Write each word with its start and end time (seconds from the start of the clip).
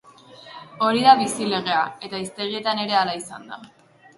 Hori 0.85 1.03
da 1.09 1.13
bizi 1.19 1.49
legea, 1.51 1.83
eta 2.09 2.23
hiztegietan 2.25 2.85
ere 2.87 2.99
hala 3.03 3.15
izan 3.21 3.47
da. 3.53 3.63